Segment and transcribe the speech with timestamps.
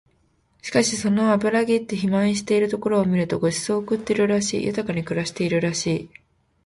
[0.63, 6.09] しかしその脂ぎって肥満しているところを見ると御馳走を食ってるらしい、豊かに暮らしているらしい